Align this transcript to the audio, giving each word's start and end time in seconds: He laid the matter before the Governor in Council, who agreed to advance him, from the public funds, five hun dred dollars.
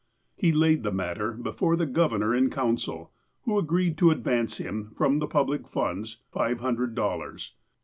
He 0.35 0.51
laid 0.51 0.81
the 0.81 0.91
matter 0.91 1.31
before 1.33 1.75
the 1.75 1.85
Governor 1.85 2.33
in 2.33 2.49
Council, 2.49 3.11
who 3.43 3.59
agreed 3.59 3.99
to 3.99 4.09
advance 4.09 4.57
him, 4.57 4.89
from 4.97 5.19
the 5.19 5.27
public 5.27 5.67
funds, 5.67 6.17
five 6.31 6.59
hun 6.59 6.73
dred 6.73 6.95
dollars. 6.95 7.53